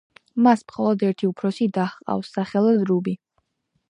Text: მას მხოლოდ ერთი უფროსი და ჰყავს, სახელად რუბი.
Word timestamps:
მას 0.45 0.63
მხოლოდ 0.69 1.05
ერთი 1.09 1.27
უფროსი 1.33 1.69
და 1.77 1.85
ჰყავს, 1.91 2.33
სახელად 2.39 2.81
რუბი. 2.93 3.17